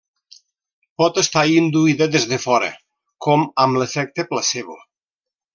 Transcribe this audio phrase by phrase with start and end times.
[1.01, 2.71] Pot estar induïda des de fora,
[3.27, 4.83] com amb l'efecte placebo.